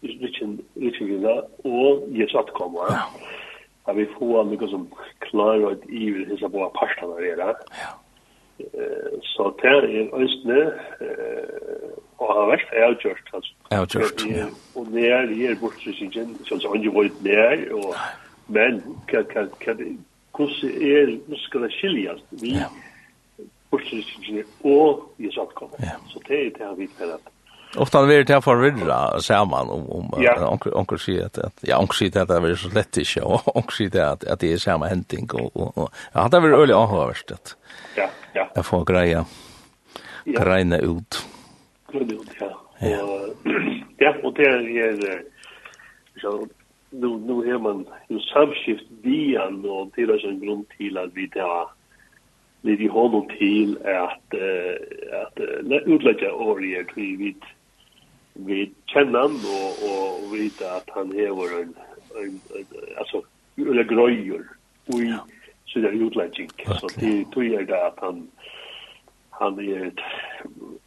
utviklinga 0.03 1.35
og 1.65 2.05
Jesu 2.15 2.39
attkomma. 2.39 2.91
Ja. 2.93 3.07
At 3.89 3.97
vi 3.97 4.05
får 4.19 4.45
noe 4.51 4.69
som 4.69 4.85
klarer 5.25 5.73
at 5.73 5.87
iver 5.89 6.29
hisse 6.29 6.51
på 6.53 6.69
partene 6.77 7.17
av 7.17 7.25
dere. 7.25 7.55
Ja. 7.79 7.95
Så 9.23 9.53
det 9.63 9.71
er 9.71 9.87
en 10.01 10.09
østene, 10.19 10.63
og 12.19 12.33
har 12.35 12.49
vært 12.51 12.73
avgjørt. 12.75 13.29
Avgjørt, 13.71 14.25
ja. 14.27 14.49
Og 14.75 14.91
det 14.93 15.07
er 15.15 15.29
det 15.31 15.45
er 15.47 15.61
bortsysingen, 15.61 16.35
sånn 16.49 16.65
som 16.65 16.75
andre 16.75 16.91
var 16.97 17.11
det 17.23 17.39
er, 17.39 17.63
og 17.79 17.95
men 18.49 18.81
kan 19.09 19.29
hvordan 20.39 20.75
er, 20.81 21.15
nå 21.29 21.39
skal 21.45 21.67
det 21.67 21.73
skiljes, 21.77 22.21
vi 22.43 22.55
bortsysingen 23.71 24.47
og 24.65 25.07
Jesu 25.23 25.41
attkomma. 25.43 25.97
Så 26.11 26.23
det 26.29 26.39
er 26.47 26.53
det 26.57 26.71
vi 26.79 26.89
vet 26.99 27.15
at 27.15 27.33
Ofta 27.77 28.01
vi 28.09 28.23
til 28.25 28.39
å 28.39 28.45
forvirra 28.45 28.99
samman 29.21 29.69
om, 29.69 29.83
om 29.93 30.13
onkel 30.17 30.45
onker, 30.49 30.77
onker 30.77 31.25
att 31.25 31.39
ja, 31.61 31.79
onkel 31.79 31.97
säger 31.97 32.23
att 32.23 32.29
det 32.29 32.35
är 32.35 32.55
så 32.55 32.69
lett 32.69 32.97
ikke, 32.97 33.23
och 33.23 33.57
onkel 33.57 33.91
säger 33.91 34.05
att 34.05 34.25
att 34.25 34.41
det 34.41 34.53
är 34.53 34.57
samma 34.57 34.87
händing 34.87 35.29
och 35.33 35.57
och 35.57 35.79
og 35.79 35.91
ja, 36.15 36.29
det 36.29 36.37
er 36.37 36.41
vel 36.41 36.55
øyelig 36.55 36.75
avhåverst, 36.75 37.33
ja, 37.97 38.09
ja. 38.35 38.49
Jag 38.55 38.67
får 38.67 38.85
greja. 38.85 39.25
ja. 40.25 40.45
greina 40.45 40.79
ut. 40.79 41.27
Greina 41.93 42.13
ut, 42.15 42.31
ja. 42.41 42.47
Och 42.47 43.37
ja, 43.99 44.15
och 44.23 44.35
det 44.37 44.47
er, 44.47 45.23
så, 46.21 46.49
nu, 46.91 47.09
nu 47.09 47.55
är 47.55 47.59
man 47.59 47.87
ju 48.09 48.21
samskift 48.21 48.85
dian, 49.03 49.65
och 49.65 49.91
det 49.97 50.03
är 50.03 50.19
så 50.19 50.29
en 50.29 50.41
grund 50.41 50.69
till 50.69 50.99
att 50.99 51.11
vi 51.15 51.29
tar 51.29 51.69
lite 52.63 52.93
honom 52.93 53.29
till 53.39 53.79
att 53.85 54.35
att 55.23 55.41
utlägga 55.87 56.33
orier 56.33 56.85
till 56.85 57.17
vi 57.17 57.35
vi 58.47 58.73
kjenner 58.93 59.27
han, 59.27 59.35
og, 59.55 59.83
og 59.91 60.31
vet 60.33 60.63
at 60.63 60.95
han 60.95 61.13
hever 61.13 61.55
en, 61.63 61.75
en, 62.23 62.41
en 62.59 62.67
altså, 62.97 63.23
eller 63.59 63.85
grøyer, 63.89 64.45
og 64.93 65.03
i 65.03 65.11
ja. 65.11 65.19
sin 65.67 66.03
utlegging. 66.07 66.51
Så 66.67 66.93
det 67.01 67.27
tror 67.35 67.43
jeg 67.43 67.67
det 67.67 67.81
at 67.91 67.99
han, 68.03 68.23
han 69.41 69.59
er 69.59 69.91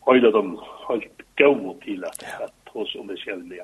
av 0.07 0.33
dem 0.33 0.55
har 0.87 1.03
gode 1.37 1.75
til 1.85 2.03
at, 2.07 2.23
at 2.41 2.71
hos 2.73 2.95
om 2.95 3.07
det 3.07 3.19
kjenner, 3.19 3.61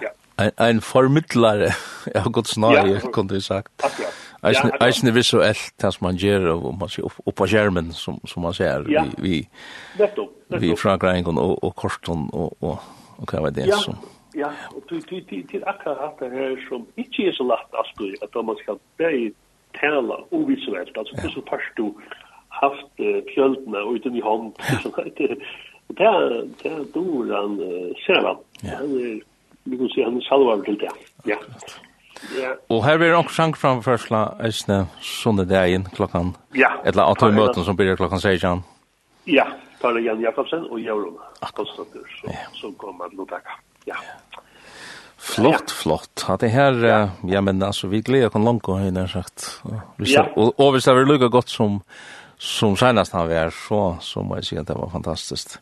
ja. 0.00 0.12
Ein, 0.40 0.52
ein 0.58 0.80
formidlare, 0.80 1.72
ja, 2.14 2.22
gått 2.32 2.48
snar, 2.54 2.86
ja, 2.86 3.00
kunne 3.12 3.36
du 3.36 3.40
sagt. 3.40 3.72
Eisen 4.42 5.08
er 5.08 5.12
visuelt, 5.12 5.72
det 5.80 5.92
som 5.94 6.06
man 6.06 6.16
gjør, 6.16 6.54
og 6.54 6.78
man 6.80 6.88
ser 6.88 7.08
opp 7.08 7.34
på 7.36 7.48
skjermen, 7.50 7.92
som, 7.92 8.20
som 8.28 8.46
man 8.46 8.56
ser, 8.56 8.86
ja. 8.88 9.04
vi, 9.18 9.42
vi, 9.98 10.06
vi 10.60 10.72
fra 10.80 10.96
Greingon 10.96 11.38
og, 11.38 11.58
og 11.64 11.74
Korton 11.76 12.28
og, 12.32 12.56
og 12.60 12.78
og 13.20 13.28
hva 13.28 13.44
var 13.46 13.54
det 13.56 13.68
ja. 13.68 13.78
som... 13.84 14.00
Ja, 14.34 14.48
og 14.76 14.84
til 14.88 15.56
er 15.58 15.64
akkurat 15.66 16.20
det 16.20 16.30
her 16.30 16.52
som 16.68 16.86
ikke 16.96 17.28
er 17.28 17.32
så 17.34 17.42
lagt, 17.42 17.72
Asbjørn, 17.74 18.20
at 18.22 18.36
man 18.46 18.56
skal 18.62 18.76
bare 18.98 19.32
tale 19.80 20.18
uvisuelt, 20.30 20.94
altså 20.98 21.18
det 21.22 21.32
så 21.32 21.42
først 21.50 21.72
du 21.78 21.86
haft 22.62 23.02
fjøltene 23.34 23.82
uten 23.84 24.16
i 24.16 24.22
hånd, 24.22 24.52
og 25.88 25.98
det 25.98 26.06
er 26.06 26.84
dår 26.94 27.32
han 27.34 27.56
ser 28.04 28.22
han, 28.28 28.38
han 28.62 28.94
er, 29.02 29.18
vi 29.64 29.80
kan 29.80 29.90
si, 29.90 30.02
han 30.06 30.20
er 30.20 30.26
salvar 30.28 30.62
til 30.68 30.78
det, 30.78 30.94
ja. 31.26 31.38
Ja. 32.36 32.52
Og 32.68 32.84
her 32.84 32.98
blir 33.00 33.14
også 33.16 33.34
sang 33.34 33.56
framførsla 33.56 34.20
Øsne, 34.44 34.84
sånne 35.00 35.46
dagen 35.48 35.86
klokkan, 35.96 36.34
ja. 36.54 36.68
eller 36.84 37.08
at 37.10 37.22
vi 37.24 37.34
møten 37.34 37.64
som 37.64 37.76
blir 37.76 37.96
klokkan 37.96 38.20
16. 38.20 38.62
Ja, 39.26 39.46
tar 39.80 39.94
det 39.94 40.00
Jan 40.00 40.20
Jakobsen 40.20 40.66
og 40.70 40.80
Jørgen 40.80 41.16
Konstantin 41.54 42.04
som, 42.20 42.30
ja. 42.32 42.46
som 42.52 42.74
kom 42.74 43.00
att 43.00 43.12
Lodaka. 43.12 43.50
Ja. 43.84 43.94
ja. 43.94 44.40
Flott, 45.16 45.70
flott. 45.70 46.24
Att 46.28 46.40
det 46.40 46.48
her, 46.48 46.72
ja, 46.84 47.08
ja 47.22 47.40
men 47.40 47.62
altså, 47.62 47.86
vi 47.86 48.00
gleder 48.00 48.28
kan 48.28 48.44
langt 48.44 48.62
gå 48.62 48.74
här 48.74 49.06
sagt. 49.06 49.62
Vi 49.96 50.12
ja. 50.12 50.26
Og, 50.36 50.60
og 50.60 50.72
hvis 50.72 50.84
det 50.84 50.94
det 50.94 51.08
lika 51.08 51.28
godt 51.28 51.48
som 51.48 51.82
som 52.38 52.76
senast 52.76 53.12
han 53.12 53.28
var 53.28 53.50
så 53.50 53.96
så 54.00 54.22
må 54.22 54.36
jag 54.36 54.44
säga 54.44 54.60
att 54.60 54.66
det 54.66 54.74
var 54.74 54.88
fantastiskt. 54.88 55.60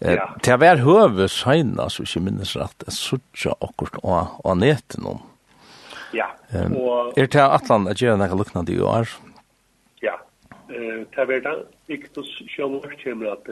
Eh 0.00 0.14
ja. 0.14 0.34
det 0.42 0.56
var 0.56 0.76
höve 0.76 1.28
senast 1.28 1.96
så 1.96 2.02
jag 2.14 2.22
minns 2.22 2.56
rätt 2.56 2.82
att 2.86 2.92
sucha 2.92 3.54
akkurat 3.60 3.94
och 4.02 4.46
och 4.46 4.56
nätet 4.56 4.98
någon. 4.98 5.18
Ja. 6.12 6.26
Och 6.50 7.18
är 7.18 7.26
det 7.26 7.46
Atlant 7.46 7.88
att 7.88 8.00
göra 8.00 8.16
några 8.16 8.34
liknande 8.34 8.72
i 8.72 8.80
år? 8.80 9.08
det 10.68 11.06
ta 11.14 11.24
det 11.24 11.56
viktig 11.88 12.22
å 12.22 12.26
kjøre 12.54 12.96
kommer 13.02 13.32
at 13.32 13.50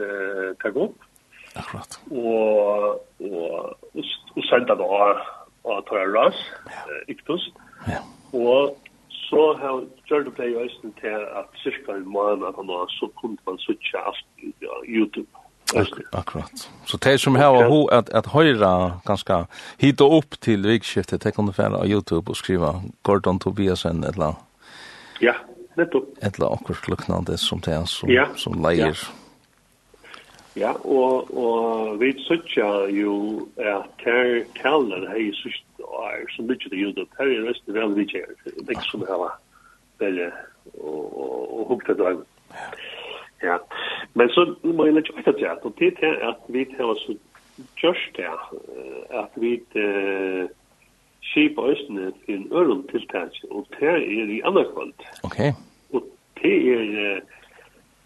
ta 0.61 0.71
går 0.75 0.89
opp. 0.89 1.11
Akkurat. 1.55 1.99
Og, 2.11 2.99
og, 3.19 3.77
og, 3.95 4.03
og 4.35 4.43
då 4.67 4.67
det 4.67 5.83
ta 5.87 5.95
ras 5.95 6.15
ras, 6.15 6.35
iktus. 7.07 7.53
Ja. 7.87 8.01
Og 8.33 8.77
så 9.29 9.53
har 9.61 9.83
gjør 10.09 10.27
det 10.27 10.33
ble 10.35 10.51
i 10.51 10.59
østen 10.65 10.93
til 10.99 11.23
at 11.39 11.49
cirka 11.63 11.95
en 11.95 12.07
måned 12.09 12.45
at 12.47 12.57
han 12.59 12.67
var 12.67 12.85
så 12.99 13.09
kunne 13.21 13.37
man 13.47 13.57
suttje 13.57 14.01
på 14.37 14.83
YouTube. 14.87 15.27
Akkurat. 16.13 16.69
Så 16.85 16.97
det 16.97 17.19
som 17.19 17.35
har 17.35 17.65
ho 17.69 17.85
at 17.87 18.09
at 18.09 18.25
høyra 18.25 18.99
ganska 19.05 19.45
hita 19.81 20.03
upp 20.03 20.37
til 20.41 20.67
vikskiftet, 20.67 21.23
det 21.23 21.33
kan 21.35 21.47
du 21.47 21.51
færa 21.51 21.81
av 21.81 21.87
YouTube 21.87 22.29
og 22.29 22.35
skriva 22.37 22.81
Gordon 23.03 23.39
Tobiasen 23.39 24.03
eller 24.03 24.33
Ja, 25.21 25.33
nettopp. 25.79 26.09
Eller 26.21 26.53
akkurat 26.53 26.89
luknande 26.89 27.37
som 27.37 27.61
det 27.65 27.73
er 27.73 27.85
som, 27.89 28.09
ja. 28.09 28.25
som 28.39 28.57
leier. 28.63 28.95
Ja, 30.55 30.65
ja 30.65 30.73
og, 30.83 31.31
og 31.35 31.99
vi 31.99 32.13
sørger 32.25 32.87
jo 32.95 33.15
at 33.57 34.05
her 34.05 34.41
kallen 34.59 35.07
hei 35.11 35.29
i 35.29 35.37
sørste 35.41 35.87
år, 35.87 36.25
som 36.35 36.49
mye 36.49 36.71
det 36.71 36.81
gjør, 36.81 37.05
her 37.19 37.31
er 37.35 37.47
resten 37.49 37.77
vel 37.77 37.95
vi 37.99 38.07
kjer, 38.13 38.33
det 38.45 38.65
er 38.65 38.75
ikke 38.77 38.91
som 38.91 39.05
her 39.07 39.21
var 39.25 39.37
veldig, 40.03 40.31
og, 40.79 41.03
og, 41.05 41.39
og 41.59 41.71
hukte 41.73 41.97
det 41.97 42.17
Ja. 43.43 43.57
men 44.13 44.29
så 44.29 44.55
må 44.63 44.85
jeg 44.85 44.95
lage 44.95 45.13
etter 45.19 45.49
at, 45.51 45.65
og 45.67 45.73
det 45.79 45.93
er 46.01 46.15
at 46.29 46.45
vi 46.47 46.63
tar 46.65 46.95
så 47.03 47.17
just 47.77 48.15
det, 48.17 48.31
at 49.11 49.31
vi... 49.35 49.59
Uh, 49.75 50.49
skip 51.29 51.59
østene 51.59 52.11
til 52.25 52.35
en 52.35 52.47
øren 52.51 52.87
tiltak, 52.91 53.31
og 53.51 53.67
det 53.79 53.89
er 53.89 54.29
i 54.37 54.41
andre 54.45 54.65
kvalt. 54.73 55.01
Ok. 55.23 55.39
Og 55.93 56.01
det 56.41 56.57
er, 56.73 57.19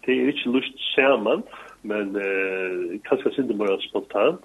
det 0.06 0.14
er 0.16 0.26
ikke 0.26 0.50
lust 0.54 0.76
sammen, 0.94 1.42
men 1.82 2.16
uh, 2.16 3.00
kanskje 3.08 3.34
sinde 3.34 3.56
mer 3.56 3.76
spontant. 3.80 4.40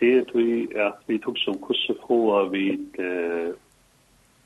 Det 0.00 0.12
er 0.18 0.24
vi, 0.34 0.68
at 0.76 0.98
vi 1.06 1.18
tog 1.18 1.38
som 1.38 1.58
kurset 1.60 1.96
fra 2.06 2.48
vi, 2.52 2.64
uh, 2.98 3.50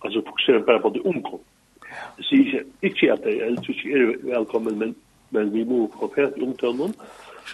altså 0.05 0.23
fokuserer 0.27 0.67
bare 0.67 0.81
på 0.81 0.93
det 0.95 1.03
omkom. 1.05 1.41
Det 2.17 2.25
sier 2.25 2.45
ikke, 2.45 2.65
ikke 2.83 3.13
at 3.13 3.25
det 3.25 3.43
er, 3.43 3.51
ikke 3.69 3.99
er 3.99 4.37
velkommen, 4.39 4.79
men, 4.79 4.97
men 5.31 5.55
vi 5.55 5.65
må 5.65 5.91
få 5.99 6.13
fært 6.17 6.43
omtønnen, 6.43 6.95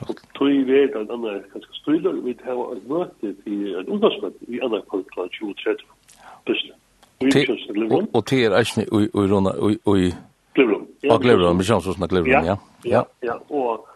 Og 0.01 0.17
tog 0.35 0.49
ved 0.49 0.97
en 0.97 1.11
annen 1.11 1.45
kanskje 1.53 1.79
styrer, 1.81 2.19
vi 2.27 2.35
tar 2.35 2.59
et 2.75 2.89
møte 2.89 3.31
til 3.45 3.77
en 3.81 3.89
ungdomsmøte 3.89 4.49
i 4.53 4.61
annen 4.65 4.83
kvalitet 4.91 5.39
2030 5.39 5.96
Bysne. 6.47 6.75
Og 8.13 8.23
til 8.29 8.45
er 8.45 8.57
eisne 8.59 8.85
i 8.85 9.09
Rona, 9.15 9.53
i... 9.97 10.11
Glevron. 10.57 10.87
Ja, 11.05 11.17
Glevron, 11.21 11.59
vi 11.59 11.69
kjenner 11.69 11.85
sånn 11.85 12.07
at 12.07 12.13
Glevron, 12.13 12.49
ja. 12.49 12.57
Ja, 12.87 13.03
ja, 13.25 13.37
og 13.51 13.87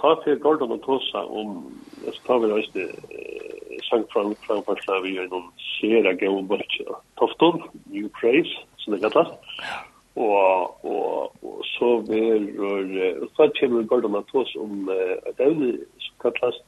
ta 0.00 0.14
til 0.24 0.38
Gordon 0.40 0.76
og 0.76 0.82
Tosa 0.84 1.24
om, 1.26 1.62
jeg 2.04 2.16
tar 2.26 2.40
vel 2.42 2.56
eisne 2.56 2.86
sang 3.88 4.04
fram 4.12 4.34
framførsla 4.46 5.00
vi 5.04 5.16
er 5.18 5.28
noen 5.30 5.48
sera 5.58 6.12
gøy 6.18 6.42
bort 6.48 6.76
Tofton, 7.18 7.62
New 7.90 8.08
Praise, 8.18 8.52
som 8.78 8.94
det 8.94 9.02
kallas. 9.02 9.32
Og, 10.20 10.84
og, 10.84 11.32
og 11.42 11.64
så 11.72 11.90
vil 12.08 12.50
da 13.38 13.48
kommer 13.60 13.88
Gordon 13.88 14.18
og 14.20 14.28
Tosa 14.32 14.60
om 14.60 14.90
et 14.92 15.40
evne 15.40 15.72
som 16.04 16.20
kallas 16.26 16.60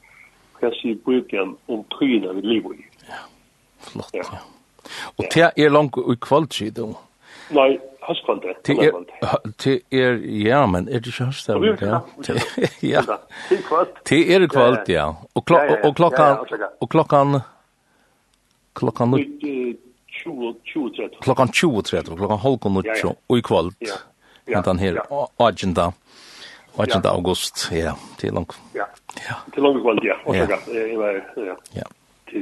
hva 0.59 0.71
sier 0.79 0.99
bøkjen 1.07 1.57
om 1.73 1.85
tøyene 1.97 2.37
vi 2.39 2.45
lever 2.47 2.79
i. 2.79 2.85
Ja, 3.09 3.23
flott, 3.89 4.15
ja. 4.15 4.43
Og 5.19 5.25
det 5.35 5.49
er 5.57 5.73
langt 5.73 5.97
i 5.97 6.17
kvalitet, 6.21 6.77
du. 6.77 6.95
Nei, 7.53 7.79
høstkvalitet. 8.09 8.67
Det 8.67 8.77
er, 8.87 8.93
det 9.65 9.75
er, 9.91 10.19
ja, 10.47 10.67
men 10.67 10.89
er 10.89 11.03
det 11.03 11.13
ikke 11.13 11.29
høstkvalitet? 11.31 11.83
Ja, 12.83 13.03
det 14.09 14.21
er 14.35 14.47
kvalitet, 14.47 14.93
ja. 14.95 15.07
Og, 15.35 15.45
klok 15.47 15.75
og 15.85 15.97
klokkan, 15.97 16.43
og 16.81 16.89
klokkan, 16.91 17.41
klokkan, 18.75 19.17
klokkan 21.23 21.49
20.30, 21.49 22.15
klokkan 22.17 22.39
halvkon 22.39 22.77
og 22.83 23.17
og 23.29 23.39
i 23.39 23.45
kvalt, 23.45 23.95
hentan 24.49 24.79
her, 24.79 25.01
agenda, 25.39 25.91
agenda 26.79 27.09
august, 27.09 27.69
ja, 27.73 27.95
til 28.19 28.33
langt. 28.33 28.59
Ja, 28.75 28.89
til 29.55 29.63
langt 29.63 29.83
kvalt, 29.83 30.05
ja, 30.05 30.19
og 30.27 30.35
så 30.35 30.47
ja, 30.47 30.59
ja, 31.37 31.57
ja. 31.77 31.91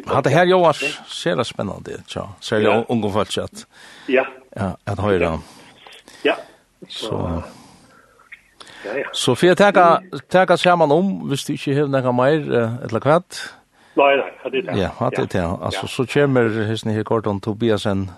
Ja, 0.07 0.21
det 0.21 0.31
här 0.31 0.47
gör 0.47 0.73
ser 1.07 1.37
det 1.37 1.45
spännande 1.45 1.91
ut, 1.91 2.15
ja. 2.15 2.35
Så 2.41 2.57
är 2.57 2.85
ungefär 2.89 3.25
så 3.25 3.43
att 3.43 3.67
Ja. 4.07 4.27
Ja, 4.57 4.77
at 4.85 4.99
höra. 4.99 5.41
Ja. 6.23 6.37
Så 6.89 7.43
Ja, 8.85 8.99
ja. 8.99 9.09
Så 9.13 9.35
för 9.35 9.51
att 9.51 9.59
ta 10.29 10.47
ta 10.47 10.57
samman 10.57 10.93
om, 10.93 11.31
visst 11.31 11.47
du 11.47 11.53
inte 11.53 11.81
har 11.81 11.87
några 11.87 12.13
mer 12.13 12.53
eller 12.85 13.01
kvart. 13.01 13.37
Nej, 13.95 14.17
nej, 14.17 14.51
det 14.53 14.59
är 14.59 14.63
det. 14.63 14.91
Ja, 14.99 15.11
det 15.11 15.35
är 15.35 15.41
det. 15.41 15.65
Alltså 15.65 15.87
så 15.87 16.07
kommer 16.07 16.65
hisen 16.65 16.93
här 16.93 17.05
kort 17.05 17.27
om 17.27 17.41
Tobiasen 17.41 18.11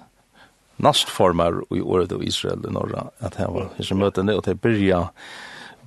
nastformar 0.76 1.76
i 1.76 1.80
året 1.80 2.12
av 2.12 2.24
Israel 2.24 2.66
i 2.68 2.72
norra 2.72 3.04
att 3.18 3.34
här 3.34 3.48
var 3.48 3.68
hisen 3.76 3.98
möten 3.98 4.28
och 4.28 4.42
det 4.42 4.54
börjar 4.54 5.08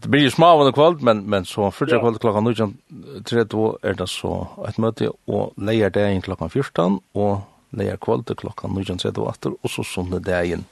det 0.05 0.09
blir 0.09 0.21
ju 0.21 0.31
små 0.31 0.71
kvöld, 0.71 1.01
men, 1.01 1.23
men 1.25 1.45
så 1.45 1.71
första 1.71 1.99
kvöld 1.99 2.19
klokka 2.21 2.39
19.30 2.39 3.77
er 3.81 3.93
det 3.93 4.07
så 4.07 4.47
ett 4.67 4.77
möte 4.77 5.09
och 5.25 5.53
lejer 5.57 5.89
dagen 5.89 6.21
klokka 6.21 6.49
14 6.49 6.99
og 7.13 7.41
leier 7.69 7.97
kvöld 7.97 8.35
klokka 8.37 8.67
19.30 8.67 9.55
og 9.61 9.69
så 9.69 9.83
sunde 9.83 10.19
dagen 10.19 10.65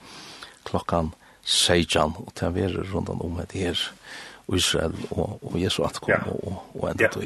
klokka 0.64 1.10
16 1.44 2.14
og 2.14 2.30
til 2.36 2.48
å 2.48 2.54
være 2.54 2.86
rundt 2.92 3.10
om 3.10 3.42
det 3.42 3.58
her, 3.58 3.82
Israel 4.54 4.94
og, 5.10 5.40
og 5.42 5.58
Jesu 5.58 5.82
atkom, 5.84 6.14
ja. 6.14 6.22
og, 6.30 6.62
og 6.78 6.90
enda 6.92 7.04
ja. 7.04 7.10
tog. 7.10 7.26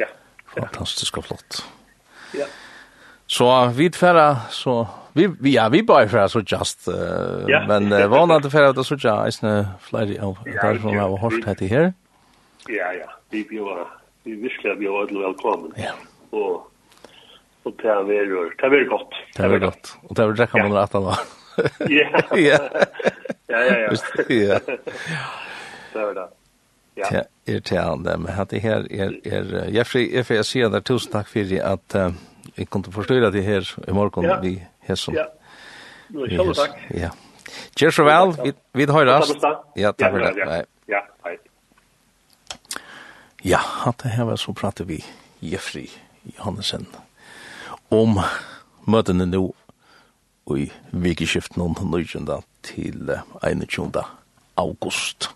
Ja. 0.00 0.08
Fantastiskt 0.56 1.20
flott. 1.26 1.60
Ja. 2.32 2.48
Så 3.30 3.72
vi 3.74 3.90
tfärra 3.90 4.36
så 4.50 4.88
vi 5.12 5.26
vi 5.40 5.54
ja 5.54 5.68
vi 5.68 5.82
bara 5.82 6.08
för 6.08 6.28
så 6.28 6.40
just 6.40 6.88
uh, 6.88 6.94
yeah. 7.48 7.68
men 7.68 7.92
uh, 7.92 8.06
var 8.06 8.36
inte 8.36 8.50
för 8.50 8.62
att 8.62 8.86
så 8.86 8.96
jag 8.98 9.26
är 9.26 9.30
snö 9.30 9.64
flyg 9.80 10.18
av 10.20 10.38
därifrån 10.62 10.98
av 10.98 11.18
horst 11.18 11.46
hade 11.46 11.66
här. 11.66 11.92
Ja 12.68 12.92
ja, 12.92 13.10
vi 13.30 13.46
vi 13.50 13.58
var 13.58 13.88
vi 14.22 14.34
visste 14.34 14.74
vi 14.74 14.86
var 14.86 15.00
alla 15.00 15.20
välkomna. 15.20 15.74
Ja. 15.76 15.92
Och 16.30 16.72
och 17.62 17.72
det 17.82 17.88
är 17.88 18.02
väl 18.02 18.50
det 18.58 18.80
är 18.80 18.84
gott. 18.84 19.14
Det 19.36 19.42
är 19.42 19.58
gott. 19.58 19.96
Och 20.02 20.14
det 20.14 20.22
är 20.22 20.32
det 20.32 20.46
kan 20.46 20.68
man 20.68 20.80
rätta 20.80 21.00
då. 21.00 21.14
Ja. 21.78 22.22
Ja. 22.36 22.58
Ja 23.46 23.58
ja 23.58 23.78
ja. 23.78 23.92
Ja. 24.28 24.58
Det 25.92 25.98
är 25.98 26.14
det. 26.14 26.28
Ja. 26.94 27.06
Det 27.44 27.52
är 27.52 27.96
det 28.04 28.18
men 28.18 28.32
hade 28.32 28.58
här 28.58 28.92
är 28.92 29.26
er, 29.26 29.70
jag 29.72 29.86
får 29.86 30.00
jeg 30.00 30.26
får 30.26 30.42
se 30.42 30.68
der, 30.68 30.80
tusen 30.80 31.12
takk 31.12 31.28
for 31.28 31.60
at, 31.62 31.94
uh, 31.94 32.10
jeg 32.60 32.68
kunde 32.68 32.92
forstyrre 32.92 33.30
det 33.32 33.42
här 33.42 33.64
i 33.88 33.92
morgon 33.92 34.24
ja. 34.24 34.40
vi 34.42 34.60
her 34.80 34.94
som. 34.94 35.14
Ja. 35.14 35.26
Nu 36.08 36.24
är 36.24 36.54
tack. 36.54 36.76
Ja. 36.90 37.10
Cheers 37.76 37.96
så 37.96 38.04
väl. 38.04 38.34
Vi 38.44 38.52
vi 38.72 38.92
hörs. 38.92 39.28
Ja, 39.74 39.92
tack 39.92 40.12
för 40.12 40.18
det. 40.18 40.66
Ja, 40.86 41.06
hej. 41.24 41.38
Ja, 43.42 43.58
hatt 43.58 43.98
det 43.98 44.08
her 44.08 44.24
var 44.24 44.36
så 44.36 44.52
prater 44.52 44.84
vi 44.84 45.04
Jeffrey 45.40 45.88
Johansen 46.36 46.86
om 47.88 48.20
møtene 48.84 49.24
nå 49.26 49.46
i 50.52 50.66
vikeskiften 50.92 51.62
om 51.62 51.76
nøytjenda 51.80 52.42
til 52.66 53.14
21. 53.40 54.02
august. 54.60 55.30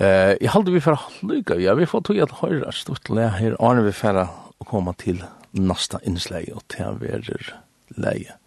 Eh, 0.00 0.34
jeg 0.40 0.50
halde 0.50 0.72
vi 0.72 0.80
for 0.82 0.98
lykke, 1.22 1.60
ja, 1.62 1.76
vi 1.78 1.86
får 1.86 2.02
tog 2.08 2.18
at 2.24 2.38
høyre 2.40 2.72
stort 2.72 3.10
le 3.12 3.28
her, 3.36 3.54
Arne 3.60 3.84
vi 3.84 3.92
for 3.94 4.24
å 4.60 4.68
komme 4.68 4.94
til 5.00 5.24
nasta 5.56 6.02
innslag 6.06 6.52
og 6.54 6.62
til 6.70 6.92
å 6.92 7.00
være 7.00 7.40
leie 7.96 8.38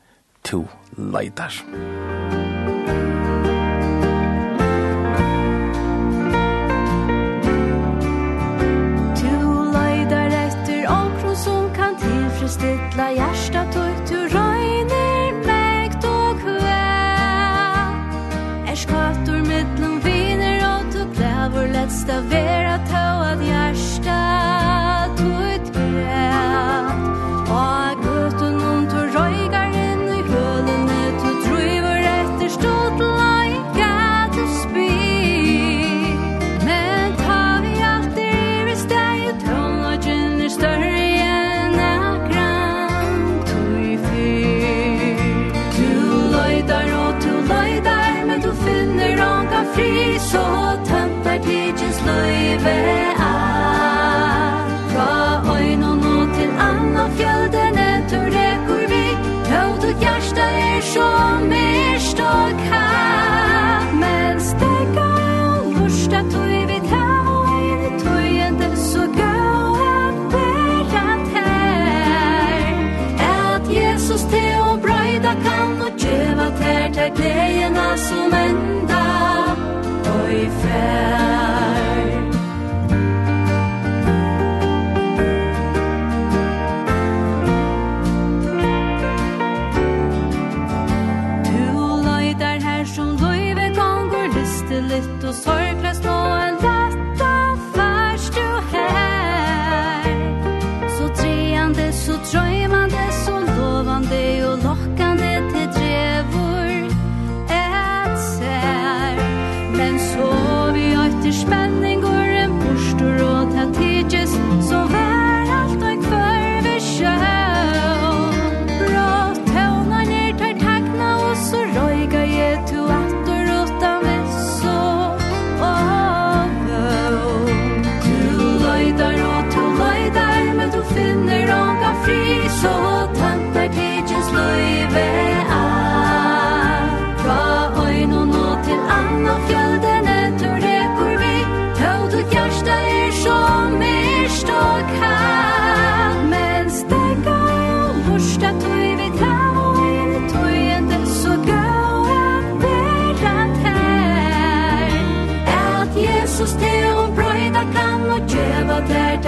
to 0.47 0.63
leidar. 0.95 1.61
Musikk 1.73 2.42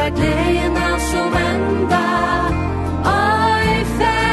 där 0.06 0.16
glädjerna 0.16 1.00
så 1.00 1.30
vända. 1.30 2.06
Oj, 3.06 3.86
fär. 3.98 4.26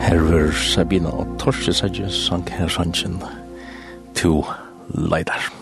Fær 0.00 0.08
Herver 0.08 0.52
Sabina 0.52 1.08
og 1.08 1.26
Torsi 1.38 1.72
Sætje 1.72 2.10
sang 2.10 2.48
her 2.48 2.68
sannsyn 2.68 3.22
to 4.14 4.44
leidar. 4.94 5.57